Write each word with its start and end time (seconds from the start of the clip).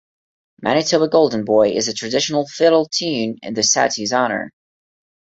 "Manitoba 0.63 1.07
Golden 1.09 1.45
Boy" 1.45 1.69
is 1.73 1.87
a 1.87 1.93
traditional 1.93 2.47
fiddle 2.47 2.87
tune 2.91 3.37
in 3.43 3.53
the 3.53 3.61
statue's 3.61 4.11
honour. 4.11 4.49